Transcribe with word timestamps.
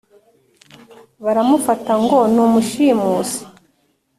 baramufata 1.23 1.93
ngo 2.03 2.19
ni 2.33 2.39
umushimusi, 2.47 3.39